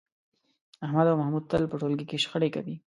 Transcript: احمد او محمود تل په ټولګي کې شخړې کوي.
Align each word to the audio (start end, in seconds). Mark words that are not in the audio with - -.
احمد 0.85 1.07
او 1.11 1.17
محمود 1.21 1.43
تل 1.51 1.63
په 1.71 1.75
ټولګي 1.81 2.05
کې 2.09 2.21
شخړې 2.23 2.49
کوي. 2.55 2.75